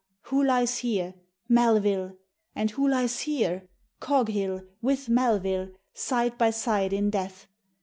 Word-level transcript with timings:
Who 0.23 0.43
lies 0.43 0.79
here? 0.79 1.13
MELVILLE! 1.47 2.17
And 2.55 2.71
who 2.71 2.87
lies 2.89 3.19
here? 3.19 3.67
COGHILL 3.99 4.63
with 4.81 5.09
MELVILLE, 5.09 5.73
side 5.93 6.39
by 6.39 6.49
side 6.49 6.91
in 6.91 7.11
death! 7.11 7.45